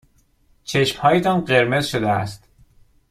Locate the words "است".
2.09-2.47